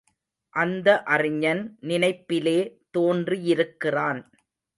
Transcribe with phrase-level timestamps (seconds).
[0.53, 2.57] அந்த அறிஞன் நினைப்பிலே
[2.97, 4.21] தோன்றியிருக்கிறான்.